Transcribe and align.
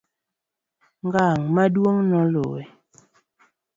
ng'ang' 1.05 1.47
maduong' 1.55 2.03
noluwe 2.09 2.61